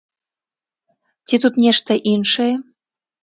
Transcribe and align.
Ці 1.27 1.35
тут 1.45 1.53
нешта 1.65 1.99
іншае? 2.15 2.51